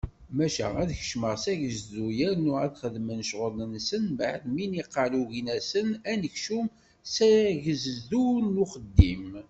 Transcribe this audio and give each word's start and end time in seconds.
Maca 0.37 0.67
ad 0.81 0.89
kecmen 0.99 1.35
s 1.43 1.45
agezdu 1.51 2.05
yernu 2.19 2.53
ad 2.65 2.73
xedmen 2.81 3.19
ccɣel-nsen, 3.27 4.03
mbeɛd 4.13 4.41
mi 4.53 4.65
niqal 4.71 5.11
ugin-asen 5.21 5.87
anekcum 6.11 6.67
s 7.13 7.15
agezdu 7.51 8.23
d 8.53 8.55
uxeddim. 8.63 9.25